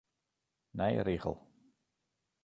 Nije 0.81 1.03
rigel. 1.09 1.37